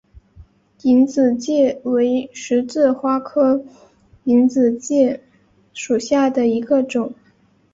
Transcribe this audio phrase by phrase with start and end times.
[0.81, 3.63] 隐子芥为十字花科
[4.23, 5.21] 隐子芥
[5.73, 7.13] 属下的一个种。